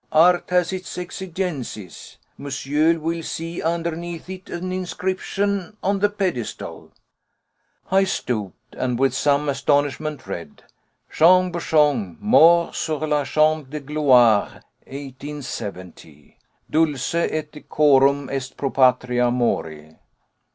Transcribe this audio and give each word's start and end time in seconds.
Art 0.11 0.49
has 0.49 0.73
its 0.73 0.97
exigencies. 0.97 2.17
Monsieur 2.35 2.97
will 2.97 3.21
see 3.21 3.61
underneath 3.61 4.27
is 4.31 4.41
an 4.49 4.71
inscription 4.71 5.77
on 5.83 5.99
the 5.99 6.09
pedestal." 6.09 6.91
I 7.91 8.05
stooped, 8.05 8.73
and 8.75 8.97
with 8.97 9.13
some 9.13 9.47
astonishment 9.47 10.25
read 10.25 10.63
"JEAN 11.11 11.51
BOUCHON 11.51 12.17
MORT 12.19 12.73
SUR 12.73 12.95
LE 13.05 13.25
CHAMP 13.27 13.69
DE 13.69 13.79
GLOIRE 13.79 14.63
1870 14.87 16.39
DULCE 16.67 17.13
ET 17.13 17.51
DECORUM 17.51 18.27
EST 18.31 18.57
PRO 18.57 18.71
PATRIA 18.71 19.29
MORI." 19.29 19.97